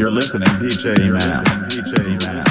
[0.00, 1.44] You're listening, DJ Mam.
[1.68, 2.16] DJ.
[2.16, 2.49] DJ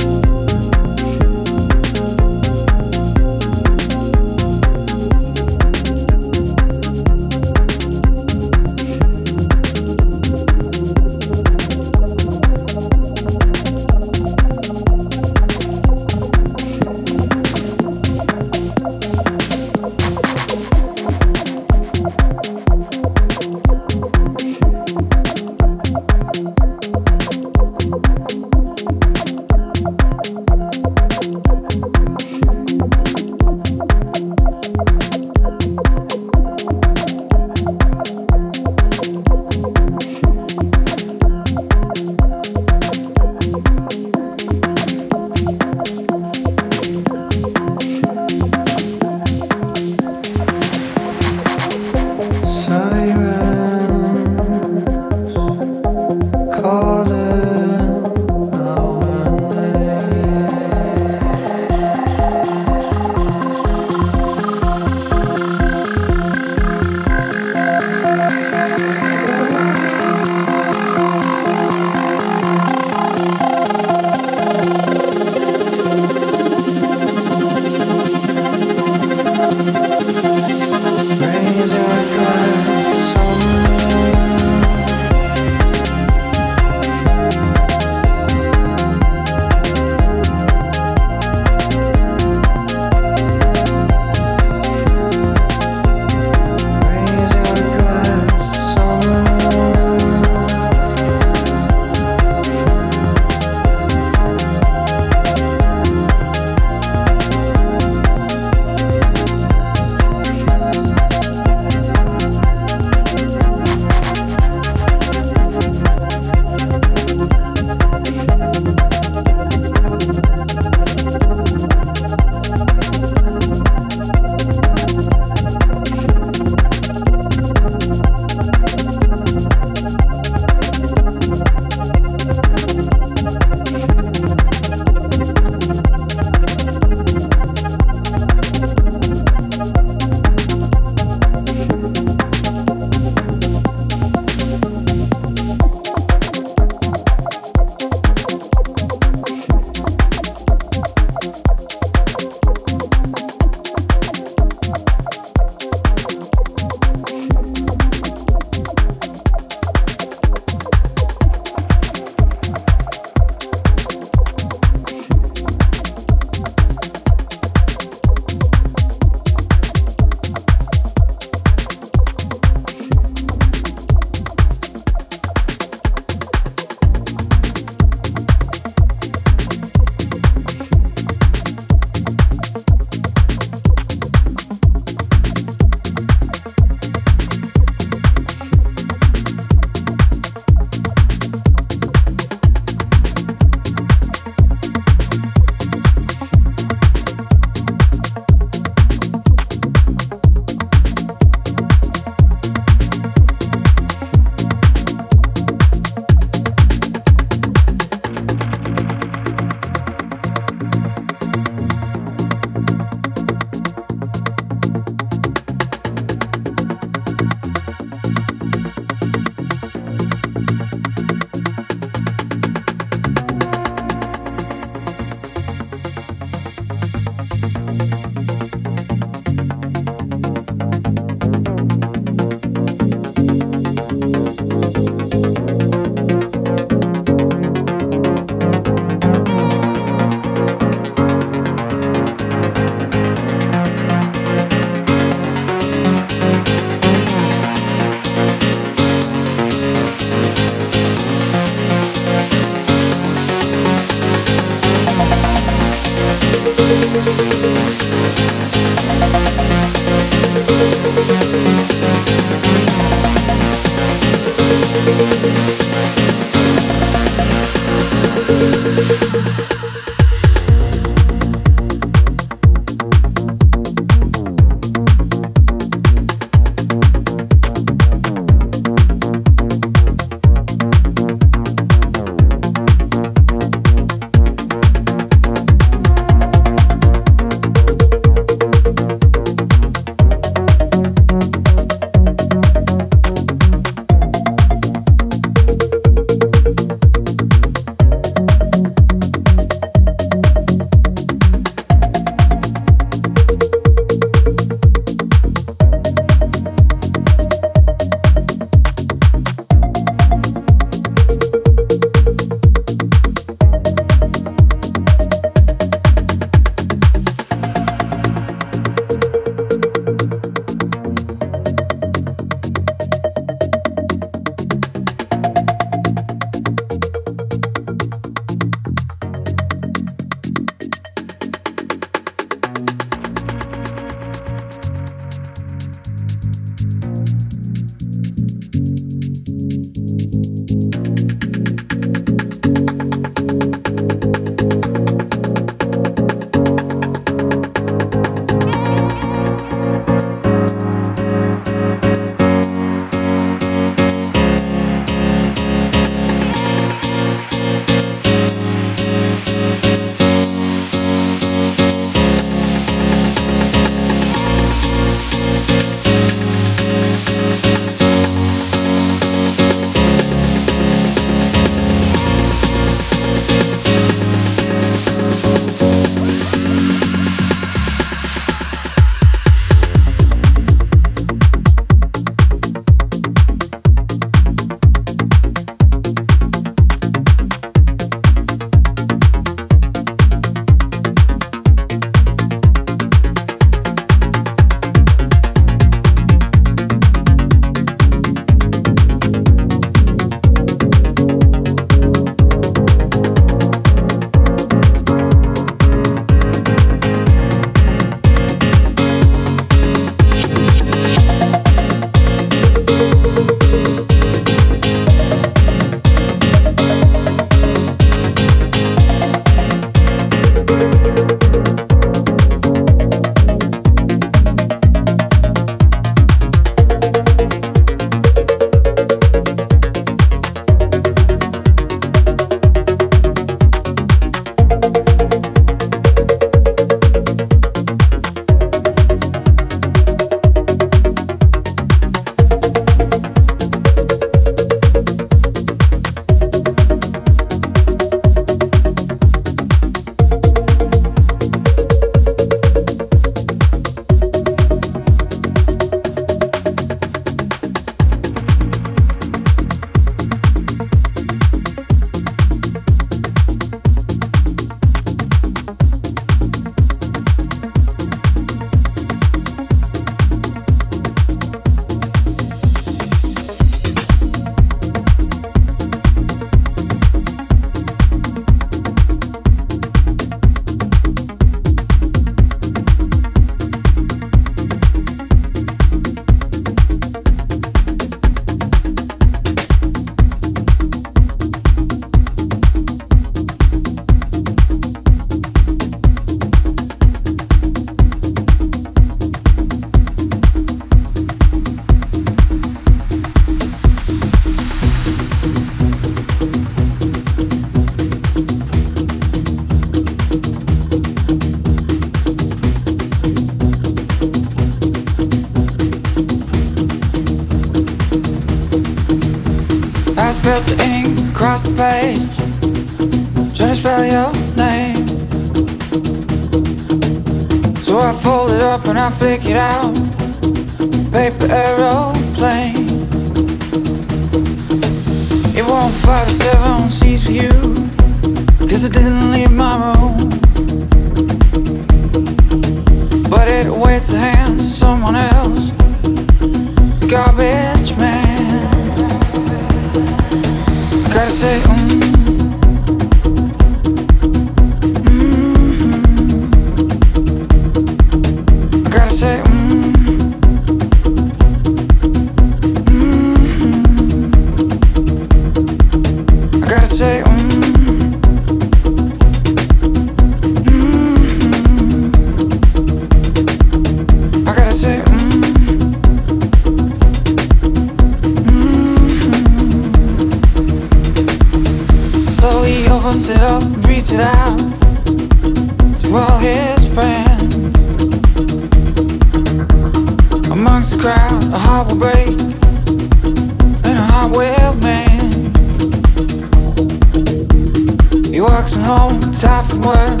[598.40, 600.00] boxing home, tired from work.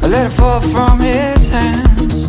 [0.00, 2.28] I let it fall from his hands.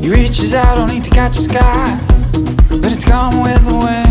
[0.00, 1.98] He reaches out, only to catch the sky,
[2.80, 4.05] but it's gone with the wind.